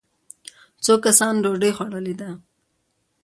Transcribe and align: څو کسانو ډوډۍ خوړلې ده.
څو 0.83 0.93
کسانو 1.05 1.39
ډوډۍ 1.43 1.71
خوړلې 1.77 2.13
ده. 2.19 2.29